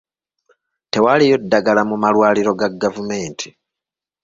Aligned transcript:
Tewaliiyo 0.91 1.37
ddagala 1.41 1.81
mu 1.89 1.95
malwaliro 2.03 2.51
ga 2.59 2.69
gavumenti. 2.81 3.47